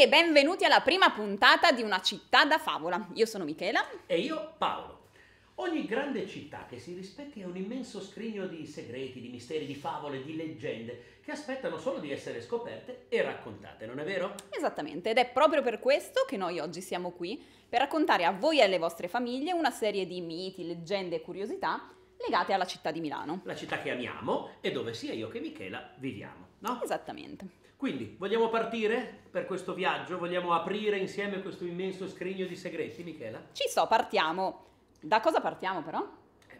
[0.00, 3.08] tutti e benvenuti alla prima puntata di Una città da favola.
[3.14, 3.84] Io sono Michela.
[4.06, 5.08] E io Paolo.
[5.56, 9.74] Ogni grande città che si rispetti è un immenso scrigno di segreti, di misteri, di
[9.74, 14.34] favole, di leggende che aspettano solo di essere scoperte e raccontate, non è vero?
[14.48, 17.38] Esattamente, ed è proprio per questo che noi oggi siamo qui
[17.68, 21.92] per raccontare a voi e alle vostre famiglie una serie di miti, leggende e curiosità
[22.16, 23.42] legate alla città di Milano.
[23.44, 26.80] La città che amiamo e dove sia io che Michela viviamo, no?
[26.82, 27.59] Esattamente.
[27.80, 30.18] Quindi, vogliamo partire per questo viaggio?
[30.18, 33.40] Vogliamo aprire insieme questo immenso scrigno di segreti, Michela?
[33.52, 34.66] Ci so, partiamo.
[35.00, 36.06] Da cosa partiamo però?
[36.46, 36.58] Eh,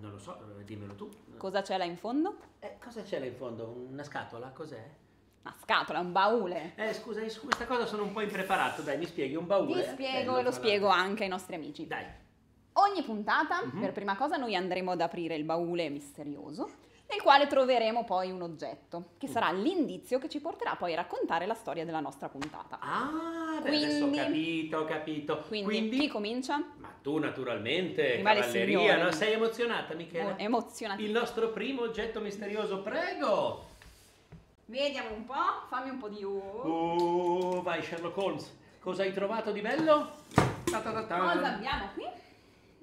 [0.00, 1.08] non lo so, eh, dimmelo tu.
[1.36, 2.36] Cosa c'è là in fondo?
[2.58, 3.86] Eh, cosa c'è là in fondo?
[3.88, 4.48] Una scatola?
[4.48, 4.90] Cos'è?
[5.42, 6.72] Una scatola, un baule.
[6.74, 8.82] Eh, scusa, su questa cosa sono un po' impreparato.
[8.82, 9.84] Dai, mi spieghi un baule?
[9.84, 11.86] Ti spiego e lo spiego anche ai nostri amici.
[11.86, 12.06] Dai.
[12.72, 13.80] Ogni puntata, mm-hmm.
[13.80, 16.68] per prima cosa, noi andremo ad aprire il baule misterioso
[17.08, 21.46] nel quale troveremo poi un oggetto, che sarà l'indizio che ci porterà poi a raccontare
[21.46, 22.78] la storia della nostra puntata.
[22.80, 25.44] Ah, beh, adesso ho capito, ho capito.
[25.46, 26.56] Quindi, quindi, chi comincia?
[26.56, 29.12] Ma tu naturalmente, cavalleria, no?
[29.12, 30.32] Sei emozionata Michela?
[30.32, 31.00] Oh, emozionata.
[31.00, 33.74] Il nostro primo oggetto misterioso, prego!
[34.64, 36.24] Vediamo un po', fammi un po' di...
[36.24, 40.10] Uh, vai Sherlock Holmes, cosa hai trovato di bello?
[40.64, 41.18] Ta ta ta.
[41.18, 42.04] Cosa abbiamo qui?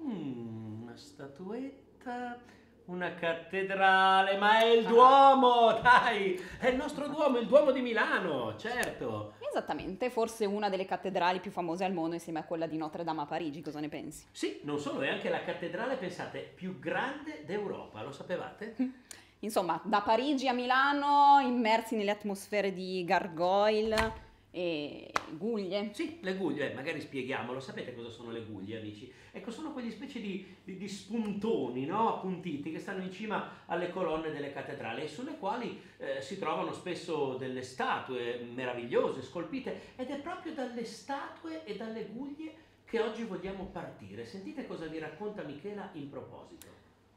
[0.02, 2.38] Mm, una statuetta
[2.86, 8.56] una cattedrale, ma è il Duomo, dai, è il nostro Duomo, il Duomo di Milano,
[8.56, 9.34] certo.
[9.38, 13.22] Esattamente, forse una delle cattedrali più famose al mondo insieme a quella di Notre Dame
[13.22, 14.26] a Parigi, cosa ne pensi?
[14.30, 18.74] Sì, non solo, è anche la cattedrale, pensate, più grande d'Europa, lo sapevate?
[19.40, 24.23] Insomma, da Parigi a Milano, immersi nelle atmosfere di gargoyle,
[24.54, 25.90] e guglie.
[25.92, 27.58] Sì, le guglie, magari spieghiamolo.
[27.58, 29.12] Sapete cosa sono le guglie, amici?
[29.32, 32.14] Ecco, sono quegli specie di, di, di spuntoni, no?
[32.14, 36.72] Appuntiti che stanno in cima alle colonne delle cattedrali e sulle quali eh, si trovano
[36.72, 39.80] spesso delle statue meravigliose, scolpite.
[39.96, 42.54] Ed è proprio dalle statue e dalle guglie
[42.84, 44.24] che oggi vogliamo partire.
[44.24, 46.66] Sentite cosa vi racconta Michela in proposito.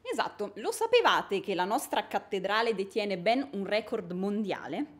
[0.02, 4.97] Esatto, lo sapevate che la nostra cattedrale detiene ben un record mondiale?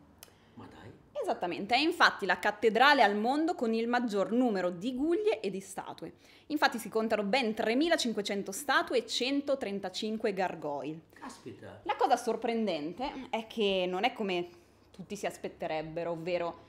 [1.29, 5.61] Esattamente, è infatti la cattedrale al mondo con il maggior numero di guglie e di
[5.61, 6.15] statue.
[6.47, 11.01] Infatti si contano ben 3500 statue e 135 gargoyle.
[11.13, 11.81] Caspita!
[11.83, 14.49] La cosa sorprendente è che non è come
[14.91, 16.67] tutti si aspetterebbero, ovvero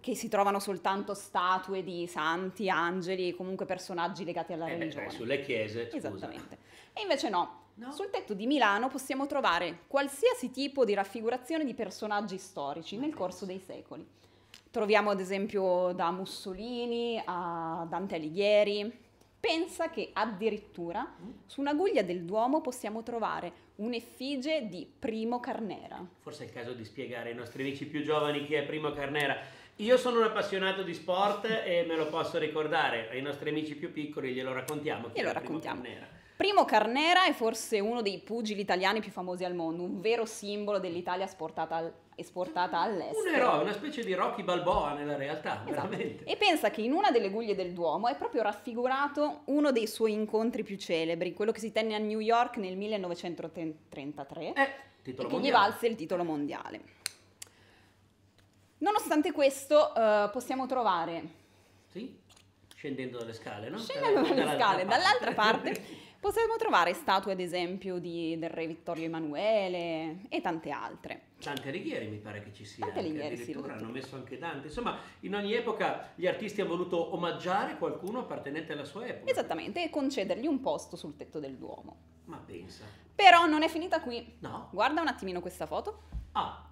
[0.00, 5.04] che si trovano soltanto statue di santi, angeli, comunque personaggi legati alla eh religione.
[5.08, 6.08] Beh, sulle chiese, scusa.
[6.08, 6.58] Esattamente.
[6.94, 7.90] E invece no, No?
[7.92, 13.46] Sul tetto di Milano possiamo trovare qualsiasi tipo di raffigurazione di personaggi storici nel corso
[13.46, 14.06] dei secoli.
[14.70, 19.00] Troviamo ad esempio da Mussolini a Dante Alighieri.
[19.40, 21.30] Pensa che addirittura mm.
[21.46, 26.04] su una guglia del Duomo possiamo trovare un'effigie di Primo Carnera.
[26.20, 29.36] Forse è il caso di spiegare ai nostri amici più giovani chi è Primo Carnera.
[29.76, 33.90] Io sono un appassionato di sport e me lo posso ricordare, ai nostri amici più
[33.90, 35.08] piccoli glielo raccontiamo.
[35.12, 35.80] Glielo raccontiamo.
[35.80, 36.20] Primo Carnera.
[36.36, 40.78] Primo Carnera è forse uno dei pugili italiani più famosi al mondo, un vero simbolo
[40.78, 43.20] dell'Italia al, esportata all'estero.
[43.20, 45.88] Un eroe, una specie di Rocky Balboa nella realtà, esatto.
[45.88, 46.24] veramente.
[46.24, 50.12] E pensa che in una delle guglie del Duomo è proprio raffigurato uno dei suoi
[50.12, 55.34] incontri più celebri, quello che si tenne a New York nel 1933, eh, titolo che
[55.34, 55.40] mondiale.
[55.40, 56.80] gli valse il titolo mondiale.
[58.78, 61.40] Nonostante questo, uh, possiamo trovare...
[61.92, 62.18] Sì?
[62.74, 63.78] Scendendo dalle scale, no?
[63.78, 70.18] Scendendo dalle scale, dall'altra parte Possiamo trovare statue, ad esempio, di, del re Vittorio Emanuele
[70.28, 71.30] e tante altre.
[71.42, 72.84] Dante Alighieri mi pare che ci sia.
[72.84, 74.68] Dante Alighieri, addirittura sì, hanno messo anche Dante.
[74.68, 79.32] Insomma, in ogni epoca gli artisti hanno voluto omaggiare qualcuno appartenente alla sua epoca.
[79.32, 81.96] Esattamente, e concedergli un posto sul tetto del Duomo.
[82.26, 82.84] Ma pensa.
[83.12, 84.36] Però non è finita qui.
[84.38, 84.68] No.
[84.70, 86.02] Guarda un attimino questa foto.
[86.30, 86.71] Ah,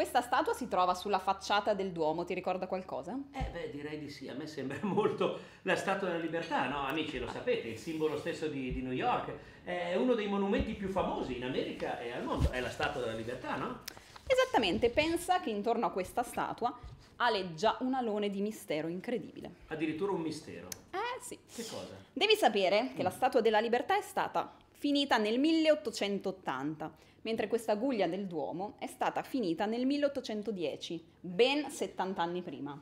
[0.00, 3.18] questa statua si trova sulla facciata del Duomo, ti ricorda qualcosa?
[3.34, 6.86] Eh beh, direi di sì, a me sembra molto la Statua della Libertà, no?
[6.86, 9.30] Amici, lo sapete, il simbolo stesso di, di New York,
[9.62, 13.12] è uno dei monumenti più famosi in America e al mondo, è la Statua della
[13.12, 13.80] Libertà, no?
[14.26, 16.74] Esattamente, pensa che intorno a questa statua
[17.16, 19.50] aleggia un alone di mistero incredibile.
[19.66, 20.68] Addirittura un mistero?
[20.92, 21.38] Eh sì.
[21.54, 21.94] Che cosa?
[22.10, 26.90] Devi sapere che la Statua della Libertà è stata finita nel 1880,
[27.20, 32.80] mentre questa guglia del Duomo è stata finita nel 1810, ben 70 anni prima.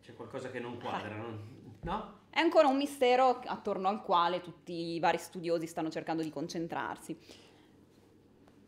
[0.00, 1.38] C'è qualcosa che non quadra, ah.
[1.80, 2.18] no?
[2.30, 7.18] È ancora un mistero attorno al quale tutti i vari studiosi stanno cercando di concentrarsi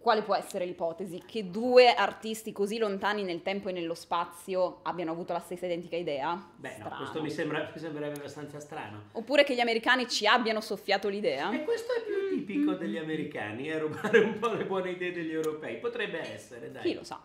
[0.03, 1.23] quale può essere l'ipotesi?
[1.25, 5.97] Che due artisti così lontani nel tempo e nello spazio abbiano avuto la stessa identica
[5.97, 6.51] idea?
[6.57, 9.05] Beh, no, questo mi, sembra, mi, sembrerebbe abbastanza strano.
[9.13, 11.51] Oppure che gli americani ci abbiano soffiato l'idea?
[11.53, 12.12] E questo è più
[12.45, 15.79] tipico degli americani, è rubare un po' le buone idee degli europei.
[15.79, 16.83] Potrebbe essere, dai.
[16.83, 17.23] Chi lo sa?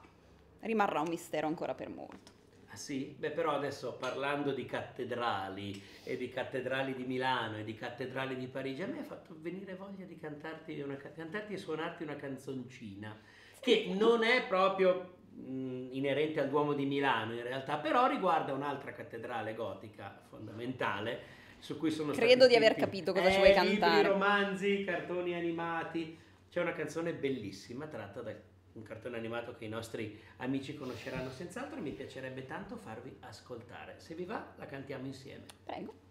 [0.60, 2.36] Rimarrà un mistero ancora per molto.
[2.69, 3.16] Ah sì?
[3.18, 8.48] Beh, però adesso parlando di cattedrali e di cattedrali di Milano e di cattedrali di
[8.48, 13.18] Parigi, a me ha fatto venire voglia di cantarti, una, cantarti e suonarti una canzoncina
[13.60, 18.94] che non è proprio mh, inerente al Duomo di Milano in realtà, però riguarda un'altra
[18.94, 23.95] cattedrale gotica fondamentale su cui sono Credo di aver capito cosa eh, ci vuoi cantare.
[23.95, 26.18] Libri, romanzi, cartoni animati.
[26.50, 28.33] C'è una canzone bellissima tratta da
[28.74, 33.95] un cartone animato che i nostri amici conosceranno senz'altro e mi piacerebbe tanto farvi ascoltare.
[33.98, 35.45] Se vi va, la cantiamo insieme.
[35.63, 36.06] Prego.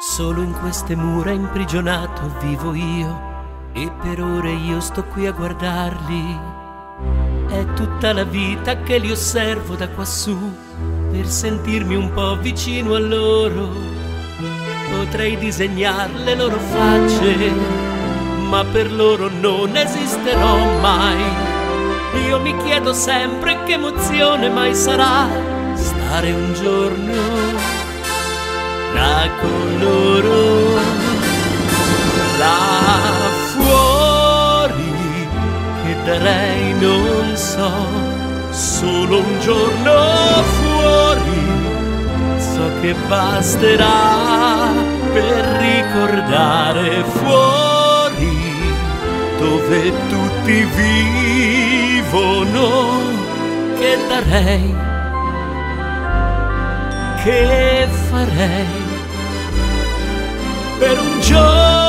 [0.00, 7.27] Solo in queste mura imprigionato vivo io e per ore io sto qui a guardarli.
[7.48, 10.36] È tutta la vita che li osservo da quassù
[11.10, 13.70] per sentirmi un po' vicino a loro.
[14.90, 17.52] Potrei disegnare le loro facce,
[18.48, 21.22] ma per loro non esisterò mai.
[22.26, 25.26] Io mi chiedo sempre che emozione mai sarà
[25.74, 27.78] stare un giorno
[28.94, 30.74] là con loro,
[32.38, 33.97] là fuori,
[36.08, 37.70] che darei non so,
[38.50, 41.46] solo un giorno fuori.
[42.38, 44.70] So che basterà
[45.12, 48.36] per ricordare fuori
[49.38, 50.66] dove tutti
[51.84, 52.66] vivono
[53.78, 54.74] che darei,
[57.22, 58.66] che farei
[60.78, 61.87] per un giorno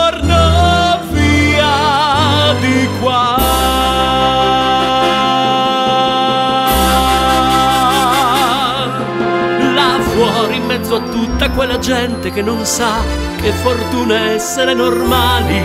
[2.54, 3.40] di qua.
[10.90, 13.04] mezzo a tutta quella gente che non sa
[13.42, 15.62] che fortuna essere normali,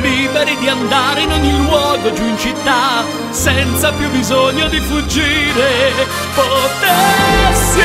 [0.00, 5.92] liberi di andare in ogni luogo giù in città, senza più bisogno di fuggire.
[6.34, 7.80] Potessi,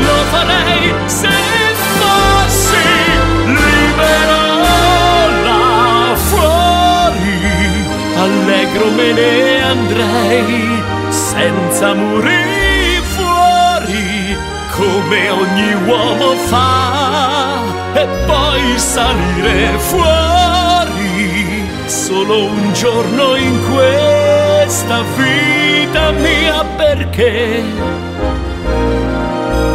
[0.00, 1.77] lo farei se
[15.16, 17.62] ogni uomo fa
[17.94, 27.62] e poi salire fuori solo un giorno in questa vita mia perché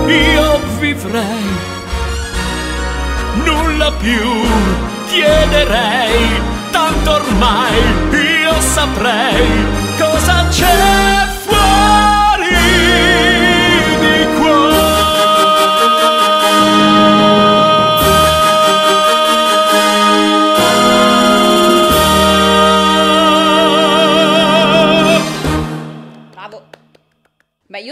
[0.07, 1.71] io vivrei.
[3.43, 4.43] Nulla più
[5.07, 6.41] chiederei
[6.71, 7.75] tanto ormai
[8.11, 9.65] io saprei
[9.97, 11.23] cosa c'è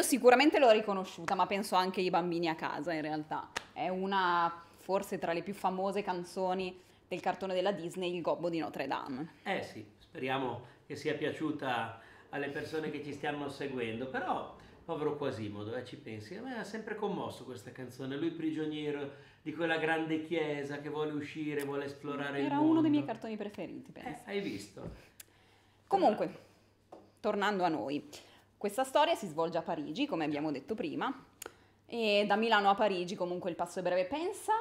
[0.01, 3.50] io sicuramente l'ho riconosciuta, ma penso anche i bambini a casa in realtà.
[3.71, 6.75] È una forse tra le più famose canzoni
[7.07, 9.33] del cartone della Disney, Il Gobbo di Notre Dame.
[9.44, 15.75] Eh sì, speriamo che sia piaciuta alle persone che ci stiamo seguendo, però povero Quasimodo,
[15.75, 20.23] eh, ci pensi, a me ha sempre commosso questa canzone, lui prigioniero di quella grande
[20.23, 22.71] chiesa che vuole uscire, vuole esplorare Era il mondo.
[22.71, 24.09] uno dei miei cartoni preferiti, penso.
[24.25, 24.90] Eh, hai visto?
[25.85, 26.37] Comunque,
[27.19, 28.09] tornando a noi.
[28.61, 31.11] Questa storia si svolge a Parigi, come abbiamo detto prima,
[31.87, 34.06] e da Milano a Parigi comunque il passo è breve.
[34.06, 34.53] Pensa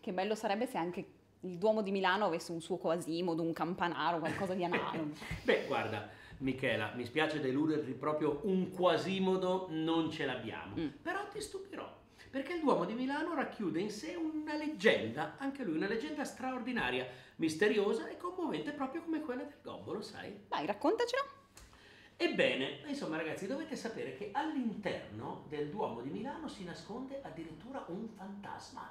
[0.00, 1.06] che bello sarebbe se anche
[1.40, 5.12] il Duomo di Milano avesse un suo Quasimodo, un campanaro, qualcosa di analogo.
[5.44, 10.88] Beh, guarda, Michela, mi spiace deluderti, proprio un Quasimodo non ce l'abbiamo, mm.
[11.00, 11.90] però ti stupirò.
[12.30, 17.08] Perché il Duomo di Milano racchiude in sé una leggenda, anche lui una leggenda straordinaria,
[17.36, 20.38] misteriosa e commovente proprio come quella del Gobbo, lo sai?
[20.48, 21.37] Vai, raccontacela.
[22.20, 28.08] Ebbene, insomma ragazzi, dovete sapere che all'interno del Duomo di Milano si nasconde addirittura un
[28.08, 28.90] fantasma.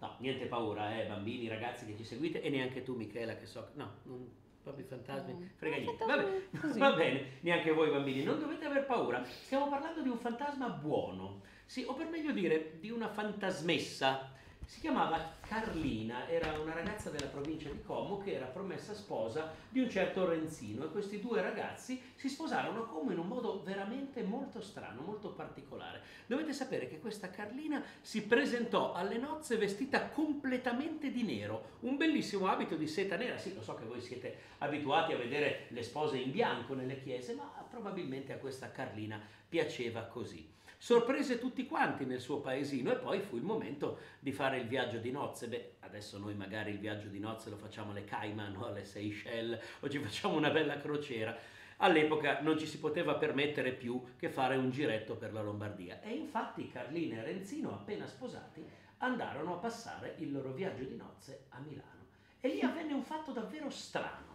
[0.00, 3.68] No, niente paura, eh, bambini, ragazzi che ci seguite e neanche tu Michela che so...
[3.74, 4.28] No, non,
[4.64, 5.48] proprio i fantasmi, no.
[5.54, 6.04] frega niente.
[6.04, 6.42] Vabbè,
[6.76, 9.22] va bene, neanche voi bambini, non dovete aver paura.
[9.22, 11.42] Stiamo parlando di un fantasma buono.
[11.66, 14.32] Sì, o per meglio dire, di una fantasmessa
[14.70, 19.80] si chiamava Carlina, era una ragazza della provincia di Como che era promessa sposa di
[19.80, 24.60] un certo Renzino e questi due ragazzi si sposarono come in un modo veramente molto
[24.60, 26.02] strano, molto particolare.
[26.24, 32.46] Dovete sapere che questa Carlina si presentò alle nozze vestita completamente di nero, un bellissimo
[32.46, 36.16] abito di seta nera, sì lo so che voi siete abituati a vedere le spose
[36.16, 40.58] in bianco nelle chiese, ma probabilmente a questa Carlina piaceva così.
[40.82, 44.96] Sorprese tutti quanti nel suo paesino e poi fu il momento di fare il viaggio
[44.96, 45.46] di nozze.
[45.46, 49.60] Beh, adesso noi magari il viaggio di nozze lo facciamo alle Cayman o alle Seychelles
[49.80, 51.36] o ci facciamo una bella crociera.
[51.82, 56.14] All'epoca non ci si poteva permettere più che fare un giretto per la Lombardia e
[56.14, 58.64] infatti Carlina e Renzino, appena sposati,
[58.98, 62.06] andarono a passare il loro viaggio di nozze a Milano.
[62.40, 64.28] E lì avvenne un fatto davvero strano.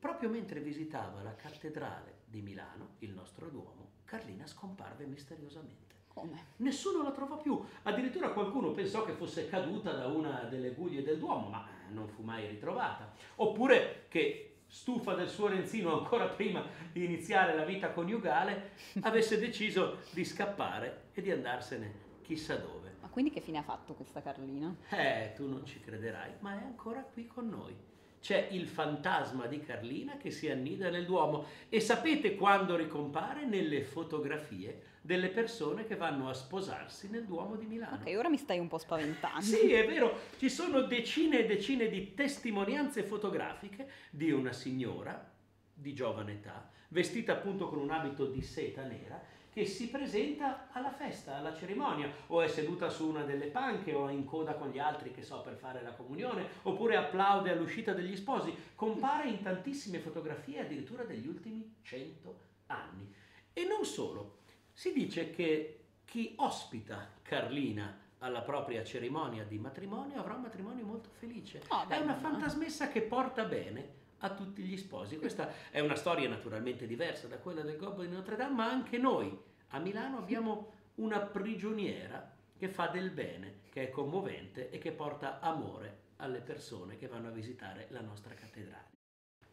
[0.00, 5.94] Proprio mentre visitava la cattedrale di Milano, il nostro Duomo, Carlina scomparve misteriosamente.
[6.08, 6.48] Come?
[6.56, 11.18] Nessuno la trovò più, addirittura qualcuno pensò che fosse caduta da una delle guglie del
[11.18, 13.10] Duomo, ma non fu mai ritrovata.
[13.36, 20.00] Oppure che, stufa del suo Renzino ancora prima di iniziare la vita coniugale, avesse deciso
[20.10, 22.96] di scappare e di andarsene chissà dove.
[23.00, 24.76] Ma quindi che fine ha fatto questa Carlina?
[24.90, 27.74] Eh, tu non ci crederai, ma è ancora qui con noi
[28.22, 33.44] c'è il fantasma di Carlina che si annida nel Duomo e sapete quando ricompare?
[33.44, 37.96] Nelle fotografie delle persone che vanno a sposarsi nel Duomo di Milano.
[37.96, 39.40] Ok, ora mi stai un po' spaventando.
[39.40, 45.28] Sì, è vero, ci sono decine e decine di testimonianze fotografiche di una signora
[45.74, 49.20] di giovane età, vestita appunto con un abito di seta nera,
[49.52, 54.08] che si presenta alla festa, alla cerimonia, o è seduta su una delle panche o
[54.08, 57.92] è in coda con gli altri, che so, per fare la comunione, oppure applaude all'uscita
[57.92, 58.54] degli sposi.
[58.74, 63.12] Compare in tantissime fotografie addirittura degli ultimi cento anni.
[63.52, 64.38] E non solo,
[64.72, 71.10] si dice che chi ospita Carlina alla propria cerimonia di matrimonio avrà un matrimonio molto
[71.10, 71.62] felice.
[71.68, 75.18] Oh, è una fantasmessa che porta bene a tutti gli sposi.
[75.18, 78.98] Questa è una storia naturalmente diversa da quella del Gobbo di Notre Dame, ma anche
[78.98, 79.36] noi
[79.68, 85.40] a Milano abbiamo una prigioniera che fa del bene, che è commovente e che porta
[85.40, 88.90] amore alle persone che vanno a visitare la nostra cattedrale.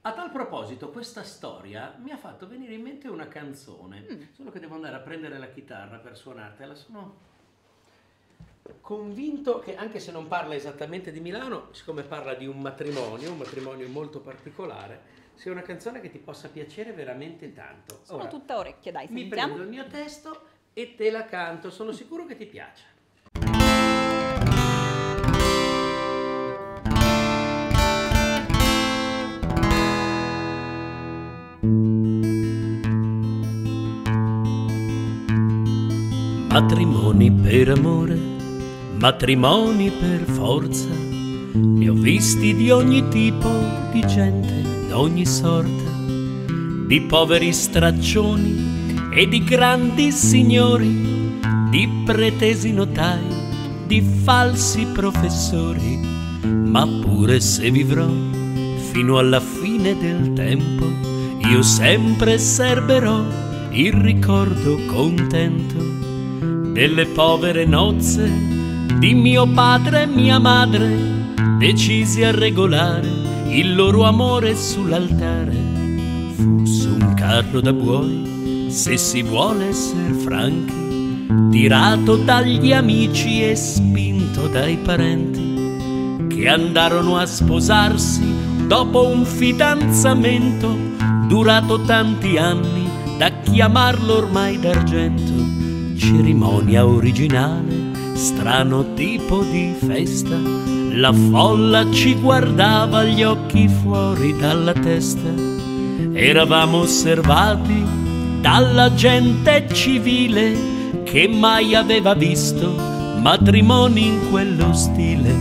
[0.01, 4.21] A tal proposito, questa storia mi ha fatto venire in mente una canzone, Mm.
[4.31, 6.75] solo che devo andare a prendere la chitarra per suonartela.
[6.75, 7.27] Sono
[8.81, 13.37] convinto che anche se non parla esattamente di Milano, siccome parla di un matrimonio, un
[13.37, 17.99] matrimonio molto particolare, sia una canzone che ti possa piacere veramente tanto.
[18.03, 19.53] Sono Ora, tutta orecchie, dai, mi sentiamo.
[19.53, 20.41] prendo il mio testo
[20.73, 22.97] e te la canto, sono sicuro che ti piace.
[36.49, 38.17] Matrimoni per amore,
[38.99, 40.89] matrimoni per forza.
[41.53, 43.49] Ne ho visti di ogni tipo,
[43.93, 45.89] di gente d'ogni sorta,
[46.85, 51.39] di poveri straccioni e di grandi signori,
[51.69, 53.23] di pretesi notai,
[53.87, 55.97] di falsi professori.
[56.43, 58.09] Ma pure se vivrò
[58.91, 60.85] fino alla fine del tempo,
[61.47, 63.23] io sempre serberò
[63.71, 65.77] il ricordo contento
[66.73, 68.57] delle povere nozze
[68.99, 70.93] di mio padre e mia madre,
[71.57, 73.07] decisi a regolare
[73.47, 75.55] il loro amore sull'altare.
[76.35, 83.55] Fu su un carro da buoi, se si vuole essere franchi, tirato dagli amici e
[83.55, 88.21] spinto dai parenti, che andarono a sposarsi
[88.67, 90.75] dopo un fidanzamento
[91.27, 92.87] durato tanti anni,
[93.17, 95.59] da chiamarlo ormai d'argento
[95.99, 97.78] cerimonia originale,
[98.19, 100.37] strano tipo di festa.
[100.91, 105.29] La folla ci guardava gli occhi fuori dalla testa.
[106.11, 107.81] Eravamo osservati
[108.41, 112.69] dalla gente civile che mai aveva visto
[113.21, 115.33] matrimoni in quello stile.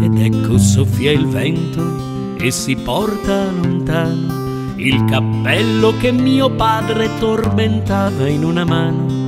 [0.00, 4.42] Ed ecco soffia il vento e si porta lontano
[4.76, 9.23] il cappello che mio padre tormentava in una mano.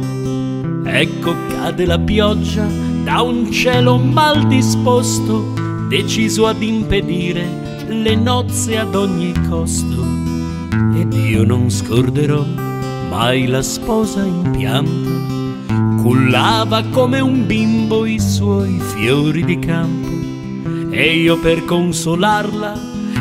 [0.99, 2.65] Ecco cade la pioggia
[3.05, 5.53] da un cielo mal disposto,
[5.91, 10.03] deciso ad impedire le nozze ad ogni costo.
[10.95, 12.43] Ed io non scorderò
[13.11, 20.09] mai la sposa in pianto, cullava come un bimbo i suoi fiori di campo.
[20.93, 22.73] E io per consolarla,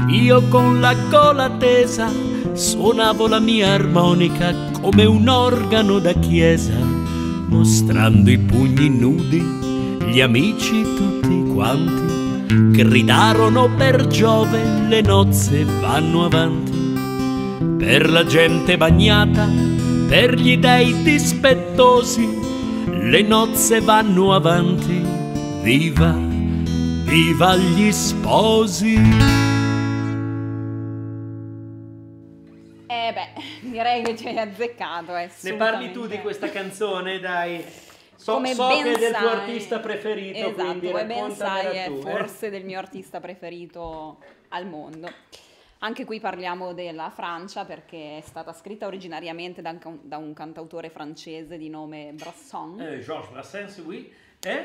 [0.08, 2.10] io con la gola tesa,
[2.53, 6.85] suonavo la mia armonica come un organo da chiesa
[7.47, 9.41] mostrando i pugni nudi,
[10.07, 12.15] gli amici tutti quanti
[12.47, 16.73] gridarono per Giove le nozze vanno avanti.
[17.77, 19.47] Per la gente bagnata,
[20.07, 22.27] per gli dei dispettosi,
[22.85, 25.03] le nozze vanno avanti.
[25.61, 26.15] Viva,
[27.05, 29.54] viva gli sposi!
[33.75, 35.17] Direi che ci hai azzeccato.
[35.17, 37.62] Eh, ne parli tu di questa canzone, dai.
[38.15, 41.32] So, Come so ben che è del tuo sai- artista preferito, esatto, quindi come ben
[41.32, 42.12] sai è tu, eh.
[42.12, 45.12] forse del mio artista preferito al mondo.
[45.79, 50.89] Anche qui parliamo della Francia perché è stata scritta originariamente da un, da un cantautore
[50.89, 54.10] francese di nome Brasson Eh, Georges Brassens, oui.
[54.39, 54.63] Eh?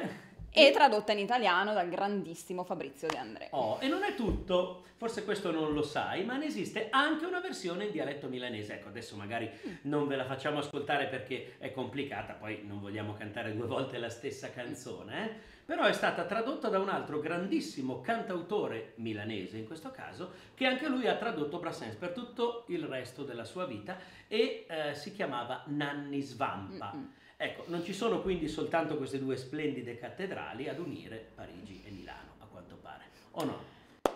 [0.53, 3.49] E tradotta in italiano dal grandissimo Fabrizio De André.
[3.53, 7.41] Oh, e non è tutto, forse questo non lo sai, ma ne esiste anche una
[7.41, 8.75] versione in dialetto milanese.
[8.75, 9.51] Ecco, adesso magari
[9.83, 14.11] non ve la facciamo ascoltare perché è complicata, poi non vogliamo cantare due volte la
[14.11, 15.59] stessa canzone, eh?
[15.71, 20.89] Però è stata tradotta da un altro grandissimo cantautore milanese, in questo caso, che anche
[20.89, 23.97] lui ha tradotto Brassens per tutto il resto della sua vita
[24.27, 26.91] e eh, si chiamava Nanni Svampa.
[26.93, 27.13] Mm-mm.
[27.37, 32.33] Ecco, non ci sono quindi soltanto queste due splendide cattedrali ad unire Parigi e Milano,
[32.41, 33.59] a quanto pare, o no?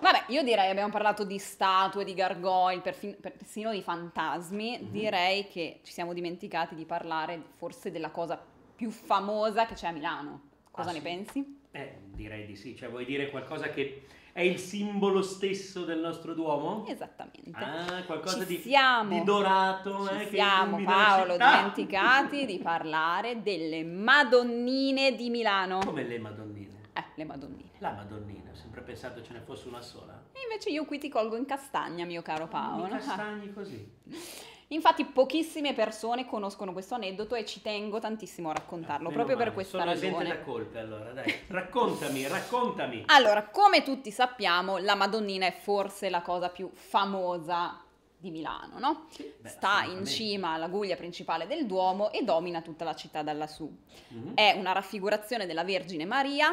[0.00, 4.90] Vabbè, io direi, abbiamo parlato di statue, di gargoyle, perfin- persino di fantasmi, Mhm.
[4.90, 8.42] direi che ci siamo dimenticati di parlare forse della cosa
[8.74, 10.48] più famosa che c'è a Milano.
[10.74, 11.04] Cosa Ah, ne sì?
[11.04, 11.60] pensi?
[11.70, 16.34] Eh, direi di sì, cioè vuoi dire qualcosa che è il simbolo stesso del nostro
[16.34, 16.84] Duomo?
[16.88, 17.52] Esattamente.
[17.52, 25.30] Ah, qualcosa di, di dorato, Ci eh, siamo, Paolo, dimenticati di parlare delle Madonnine di
[25.30, 25.78] Milano.
[25.78, 26.72] Come le Madonnine?
[26.92, 27.70] Eh, le Madonnine.
[27.78, 30.20] La Madonnina, ho sempre pensato ce ne fosse una sola.
[30.32, 32.86] E invece io qui ti colgo in castagna, mio caro Paolo.
[32.86, 33.88] I castagni così.
[34.74, 39.46] Infatti pochissime persone conoscono questo aneddoto e ci tengo tantissimo a raccontarlo, Meno proprio per
[39.46, 40.36] male, questa Sono esente ragione.
[40.36, 41.34] da colpe allora, dai.
[41.46, 43.04] Raccontami, raccontami.
[43.14, 47.80] Allora, come tutti sappiamo, la Madonnina è forse la cosa più famosa
[48.16, 49.06] di Milano, no?
[49.16, 53.32] beh, Sta in cima alla guglia principale del Duomo e domina tutta la città da
[53.32, 53.70] lassù.
[54.08, 54.32] Mhm.
[54.34, 56.52] È una raffigurazione della Vergine Maria,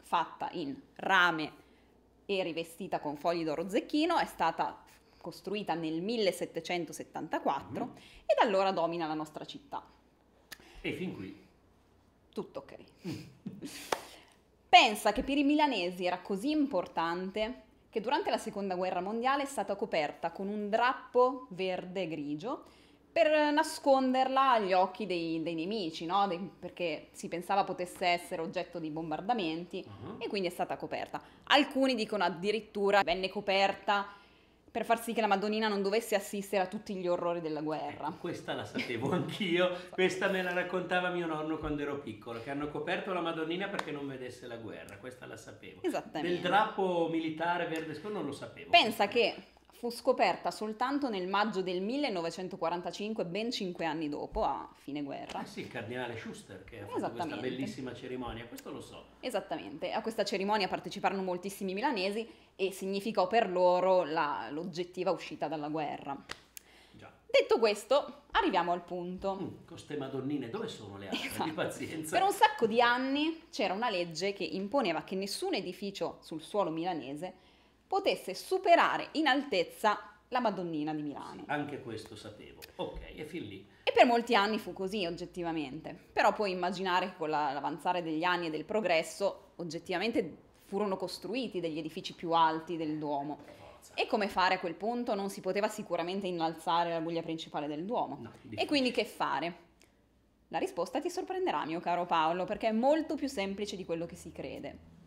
[0.00, 1.52] fatta in rame
[2.26, 4.76] e rivestita con fogli d'oro zecchino, è stata
[5.22, 7.92] costruita nel 1774 Mhm.
[8.26, 9.82] e da allora domina la nostra città.
[10.82, 11.34] E fin qui.
[12.34, 12.74] Tutto ok.
[14.68, 19.46] Pensa che per i milanesi era così importante che durante la seconda guerra mondiale è
[19.46, 22.64] stata coperta con un drappo verde grigio
[23.12, 26.26] per nasconderla agli occhi dei, dei nemici, no?
[26.26, 30.14] Dei- perché si pensava potesse essere oggetto di bombardamenti Mhm.
[30.22, 31.20] e quindi è stata coperta.
[31.44, 34.06] Alcuni dicono addirittura venne coperta
[34.72, 38.08] per far sì che la Madonnina non dovesse assistere a tutti gli orrori della guerra.
[38.08, 42.48] Ecco, questa la sapevo anch'io, questa me la raccontava mio nonno quando ero piccolo, che
[42.48, 45.82] hanno coperto la Madonnina perché non vedesse la guerra, questa la sapevo.
[45.82, 46.26] Esattamente.
[46.26, 48.70] Del drappo militare verde scuro non lo sapevo.
[48.70, 49.34] Pensa che
[49.82, 55.40] fu scoperta soltanto nel maggio del 1945, ben cinque anni dopo, a fine guerra.
[55.40, 59.06] Ah sì, il cardinale Schuster che ha fatto questa bellissima cerimonia, questo lo so.
[59.18, 65.68] Esattamente, a questa cerimonia parteciparono moltissimi milanesi e significò per loro la- l'oggettiva uscita dalla
[65.68, 66.16] guerra.
[66.92, 67.10] Già.
[67.26, 69.34] Detto questo, arriviamo al punto.
[69.34, 71.26] Mm, con ste madonnine, dove sono le altre?
[71.26, 71.42] Esatto.
[71.42, 72.16] Di pazienza.
[72.16, 76.70] Per un sacco di anni c'era una legge che imponeva che nessun edificio sul suolo
[76.70, 77.50] milanese
[77.92, 81.44] potesse superare in altezza la Madonnina di Milano.
[81.48, 82.62] Anche questo sapevo.
[82.76, 83.66] Ok, e fin lì.
[83.82, 85.94] E per molti anni fu così, oggettivamente.
[86.10, 91.60] Però puoi immaginare che con la- l'avanzare degli anni e del progresso, oggettivamente furono costruiti
[91.60, 93.40] degli edifici più alti del Duomo.
[93.92, 95.14] E come fare a quel punto?
[95.14, 98.16] Non si poteva sicuramente innalzare la guglia principale del Duomo.
[98.22, 99.54] No, e quindi che fare?
[100.48, 104.16] La risposta ti sorprenderà, mio caro Paolo, perché è molto più semplice di quello che
[104.16, 105.00] si crede.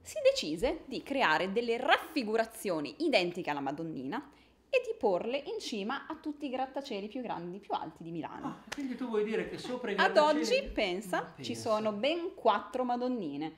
[0.00, 4.30] Si decise di creare delle raffigurazioni identiche alla Madonnina
[4.70, 8.46] e di porle in cima a tutti i grattacieli più grandi, più alti di Milano.
[8.46, 11.60] Ah, quindi tu vuoi dire che sopra i Ad grattacieli- oggi, pensa, ci pensa.
[11.70, 13.56] sono ben quattro Madonnine,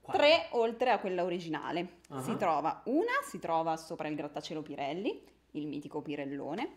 [0.00, 0.22] Quattro.
[0.22, 1.98] tre oltre a quella originale.
[2.10, 2.22] Ah.
[2.22, 6.76] Si trova una, si trova sopra il grattacielo Pirelli, il mitico Pirellone,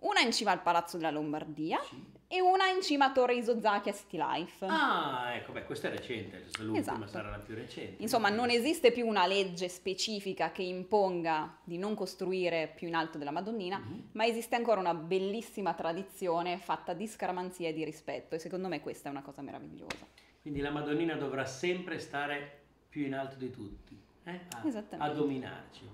[0.00, 2.02] una in cima al Palazzo della Lombardia Sì.
[2.28, 4.64] E una in cima a Torre Isozaki a City Life.
[4.66, 7.06] Ah, ecco, beh, questa è recente, l'ultima Esatto.
[7.06, 8.02] sarà la più recente.
[8.02, 13.18] Insomma, non esiste più una legge specifica che imponga di non costruire più in alto
[13.18, 14.08] della Madonnina, Mhm.
[14.12, 18.80] ma esiste ancora una bellissima tradizione fatta di scaramanzia e di rispetto e secondo me
[18.80, 20.06] questa è una cosa meravigliosa.
[20.40, 24.40] Quindi la Madonnina dovrà sempre stare più in alto di tutti, eh?
[24.50, 25.88] a, a dominarci.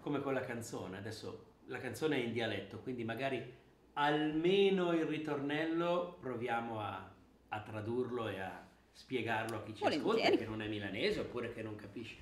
[0.00, 3.62] Come con la canzone, adesso la canzone è in dialetto, quindi magari
[3.94, 7.10] almeno il ritornello proviamo a,
[7.48, 10.18] a tradurlo e a spiegarlo a chi ci Volentieri.
[10.18, 12.16] ascolta, che non è milanese oppure che non capisce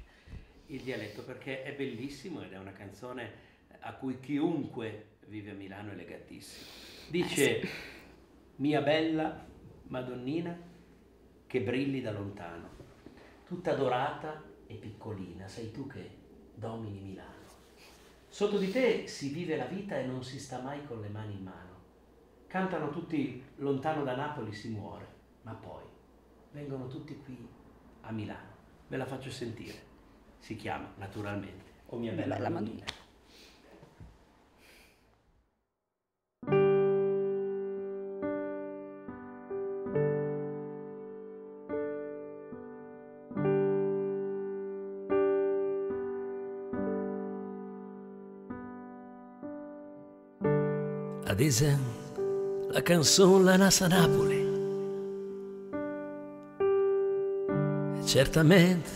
[0.66, 3.30] il dialetto, perché è bellissimo ed è una canzone
[3.80, 6.66] a cui chiunque vive a Milano è legatissimo.
[7.08, 7.68] Dice, Eh,
[8.56, 9.44] mia bella
[9.88, 10.56] Madonnina,
[11.46, 12.70] che brilli da lontano,
[13.44, 16.08] tutta dorata e piccolina, sei tu che
[16.54, 17.40] domini Milano.
[18.32, 21.34] Sotto di te si vive la vita e non si sta mai con le mani
[21.34, 21.80] in mano.
[22.46, 25.06] Cantano tutti lontano da Napoli si muore,
[25.42, 25.82] ma poi
[26.52, 27.46] vengono tutti qui
[28.00, 28.56] a Milano.
[28.88, 29.78] Ve la faccio sentire.
[30.38, 32.84] Si chiama, naturalmente, O mia bella, bella Madonnina.
[51.52, 54.40] Esempio, la canzone La Nasa Napoli.
[57.98, 58.90] E certamente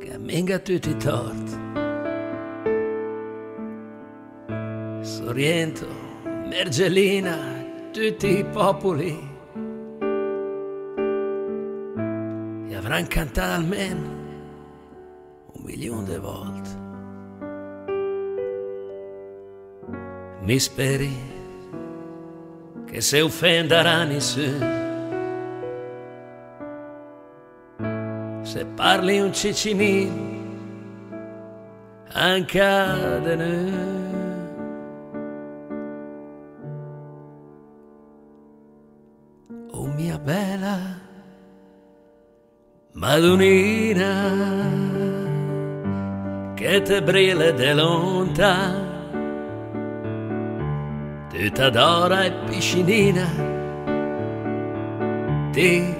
[0.00, 1.52] camminga tutti i torti.
[5.02, 5.86] Sorrento,
[6.48, 7.36] Mergellina,
[7.92, 9.16] tutti i popoli.
[12.66, 14.08] E avranno cantato almeno
[15.52, 16.59] un milione di volte.
[20.42, 21.30] Mi speri
[22.86, 24.78] che se offenderà nessuno.
[28.42, 30.28] Se parli un cicinino,
[32.12, 33.98] anche da noi.
[39.72, 40.78] Oh mia bella
[42.92, 44.12] Madonnina,
[46.54, 48.89] che te brille de lontano
[51.30, 53.26] tutta d'ora e piscinina,
[55.52, 55.94] ti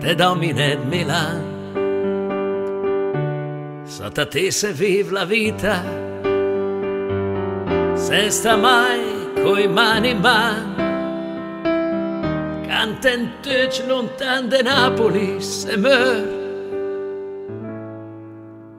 [0.00, 1.54] te domine Milan.
[3.84, 5.82] Sotto te se vive la vita,
[7.94, 10.74] se sta mai coi mani in mano.
[12.66, 16.26] Canta in tutti lontan de Napoli se meur,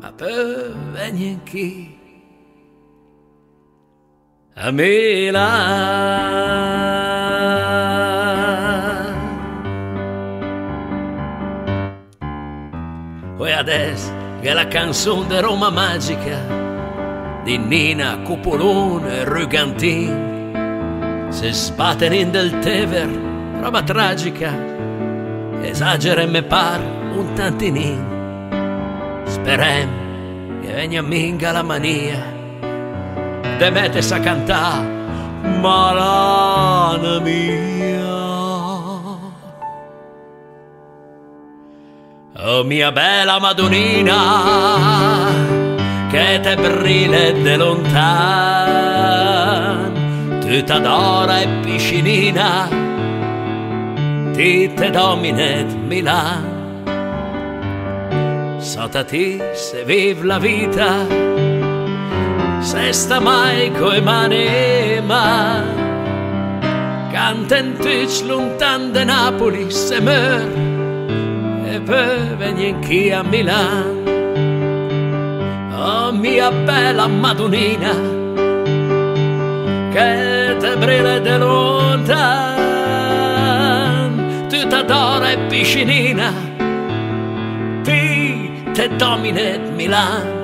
[0.02, 1.97] ma poi venien chi
[4.60, 5.36] a Milan.
[13.40, 16.40] E adesso che la canzone di Roma Magica
[17.44, 23.08] di Nina Cupolone e Rugantin si sbattono in del Tever,
[23.62, 24.54] roba tragica,
[25.62, 28.16] esagera e me par un tantinin.
[29.26, 32.37] Sperem che venga minga la mania
[33.60, 34.86] de mettes a cantare
[35.62, 38.16] malana mia.
[42.40, 44.20] Oh mia bella Madonnina,
[46.12, 47.98] che te brille de lontan,
[50.42, 52.70] tutta d'ora e piscinina,
[54.34, 56.56] ti te dominet Milan.
[58.60, 61.06] Sota ti se vive la vita,
[62.60, 65.64] se sta mai coi mani ma
[67.12, 70.42] canta in tutti lontan de Napoli se meur
[71.66, 74.06] e poi venien chi a Milan.
[75.74, 77.94] Oh mia bella Madonnina
[79.94, 82.18] che te brille de lontan.
[84.50, 86.32] Tutta d'ora e piscinina
[87.84, 90.37] ti te dominet Milan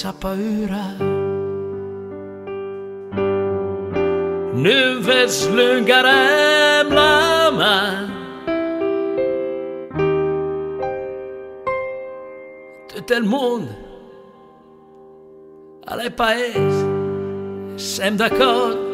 [0.00, 0.96] veni senza paura.
[4.54, 8.08] Nu slungarem la man.
[12.88, 13.70] Tutto il mondo,
[15.84, 16.86] alle paesi,
[17.74, 18.88] siamo d'accordo.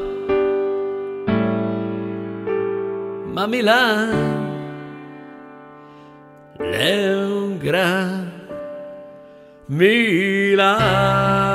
[3.32, 4.34] Ma Milano
[6.56, 8.35] è un gran
[9.68, 11.45] Milan.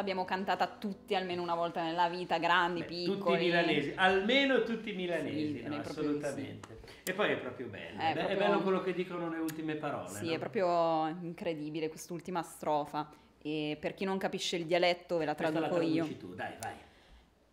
[0.00, 3.18] L'abbiamo cantata tutti almeno una volta nella vita, grandi, Beh, piccoli.
[3.18, 6.80] Tutti milanesi, almeno tutti milanesi, sì, no, assolutamente.
[6.84, 7.10] Sì.
[7.10, 8.36] E poi è proprio bello, è, proprio...
[8.36, 10.08] è, bello quello che dicono le ultime parole.
[10.08, 10.32] Sì, no?
[10.32, 13.08] è proprio incredibile quest'ultima strofa.
[13.42, 16.06] E per chi non capisce il dialetto ve la traduco la io.
[16.16, 16.74] Tu, dai, vai.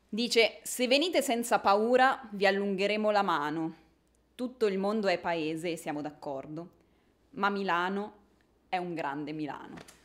[0.10, 3.76] Dice, se venite senza paura vi allungheremo la mano.
[4.36, 6.70] Tutto il mondo è paese e siamo d'accordo,
[7.32, 8.14] ma Milano
[8.70, 9.97] è un grande Milano.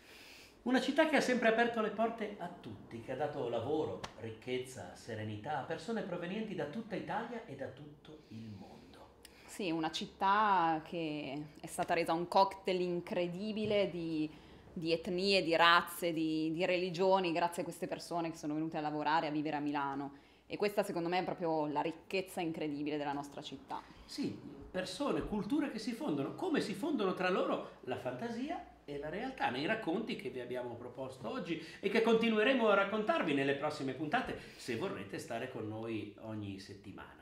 [0.65, 4.95] Una città che ha sempre aperto le porte a tutti, che ha dato lavoro, ricchezza,
[4.95, 9.15] serenità a persone provenienti da tutta Italia e da tutto il mondo.
[9.47, 14.31] Sì, una città che è stata resa un cocktail incredibile di,
[14.73, 18.81] di etnie, di razze, di, di religioni, grazie a queste persone che sono venute a
[18.83, 20.13] lavorare, a vivere a Milano.
[20.47, 23.83] E questa secondo me è proprio la ricchezza incredibile della nostra città.
[24.05, 24.39] Sì,
[24.71, 29.49] persone, culture che si fondono, come si fondono tra loro la fantasia e la realtà
[29.51, 34.39] nei racconti che vi abbiamo proposto oggi e che continueremo a raccontarvi nelle prossime puntate
[34.57, 37.21] se vorrete stare con noi ogni settimana.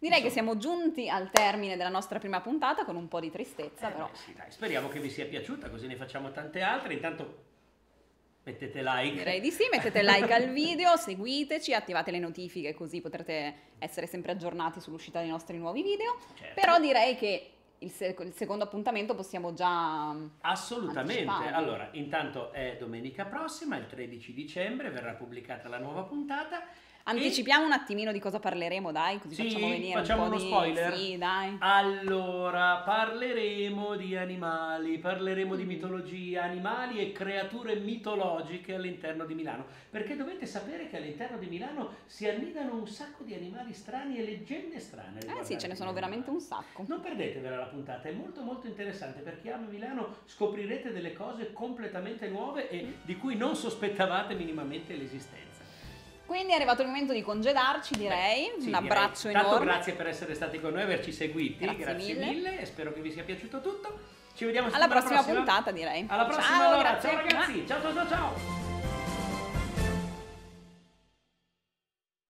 [0.00, 3.88] Direi che siamo giunti al termine della nostra prima puntata con un po' di tristezza,
[3.88, 4.08] Eh, però.
[4.08, 6.92] beh, sì, dai, speriamo che vi sia piaciuta, così ne facciamo tante altre.
[6.92, 7.46] Intanto
[8.44, 9.16] mettete like.
[9.16, 14.32] Direi di sì, mettete like al video, seguiteci, attivate le notifiche così potrete essere sempre
[14.32, 16.16] aggiornati sull'uscita dei nostri nuovi video.
[16.34, 16.60] Certo.
[16.60, 20.14] Però direi che il, sec- il secondo appuntamento possiamo già...
[20.40, 21.24] Assolutamente.
[21.24, 21.52] Anticipare.
[21.52, 26.64] Allora, intanto è domenica prossima, il 13 dicembre, verrà pubblicata la nuova puntata.
[27.08, 30.44] Anticipiamo un attimino di cosa parleremo, dai, così Sì, facciamo venire facciamo un po' uno
[30.44, 30.50] di...
[30.50, 30.94] spoiler?
[30.94, 31.56] Sì, dai.
[31.60, 35.56] Allora, parleremo di animali, parleremo Mm.
[35.56, 41.46] di mitologia, animali e creature mitologiche all'interno di Milano, perché dovete sapere che all'interno di
[41.46, 45.20] Milano si annidano un sacco di animali strani e leggende strane.
[45.20, 46.84] Eh sì, ce ne sono veramente un sacco.
[46.88, 52.28] Non perdetevela la puntata, è molto molto interessante perché a Milano scoprirete delle cose completamente
[52.28, 55.47] nuove e di cui non sospettavate minimamente l'esistenza.
[56.28, 58.52] Quindi è arrivato il momento di congedarci, direi.
[58.60, 59.32] Sì, un abbraccio direi.
[59.42, 59.64] Tanto enorme.
[59.72, 61.64] grazie per essere stati con noi, averci seguiti.
[61.64, 62.60] Grazie mille.
[62.60, 63.98] e spero che vi sia piaciuto tutto.
[64.34, 65.36] Ci vediamo Alla prossima prossima.
[65.36, 66.04] puntata, direi.
[66.06, 66.90] Alla prossima Ciao, allora.
[66.90, 67.08] grazie.
[67.08, 67.66] Ciao ragazzi.
[67.66, 68.67] Ciao ciao ciao ciao.